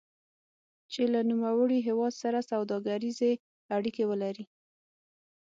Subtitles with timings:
[0.91, 3.31] چې له نوموړي هېواد سره سوداګریزې
[3.75, 4.45] اړیکې ولري.